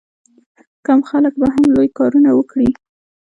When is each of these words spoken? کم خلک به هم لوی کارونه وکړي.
کم 0.85 0.99
خلک 1.09 1.33
به 1.39 1.47
هم 1.53 1.63
لوی 1.75 1.89
کارونه 1.97 2.29
وکړي. 2.33 2.69